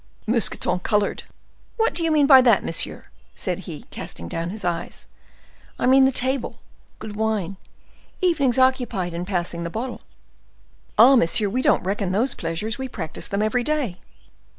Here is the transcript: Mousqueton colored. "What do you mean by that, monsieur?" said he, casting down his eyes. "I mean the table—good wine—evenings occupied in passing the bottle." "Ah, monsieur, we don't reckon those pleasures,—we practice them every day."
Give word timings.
Mousqueton 0.25 0.79
colored. 0.79 1.25
"What 1.77 1.93
do 1.93 2.01
you 2.03 2.09
mean 2.09 2.25
by 2.25 2.41
that, 2.41 2.63
monsieur?" 2.63 3.03
said 3.35 3.59
he, 3.69 3.83
casting 3.91 4.27
down 4.27 4.49
his 4.49 4.65
eyes. 4.65 5.05
"I 5.77 5.85
mean 5.85 6.05
the 6.05 6.11
table—good 6.11 7.15
wine—evenings 7.15 8.57
occupied 8.57 9.13
in 9.13 9.25
passing 9.25 9.63
the 9.63 9.69
bottle." 9.69 10.01
"Ah, 10.97 11.15
monsieur, 11.15 11.49
we 11.49 11.61
don't 11.61 11.83
reckon 11.83 12.13
those 12.13 12.33
pleasures,—we 12.33 12.89
practice 12.89 13.27
them 13.27 13.43
every 13.43 13.63
day." 13.63 13.97